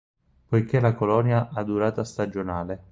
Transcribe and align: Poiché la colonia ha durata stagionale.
Poiché 0.49 0.79
la 0.79 0.95
colonia 0.95 1.49
ha 1.53 1.61
durata 1.63 2.03
stagionale. 2.03 2.79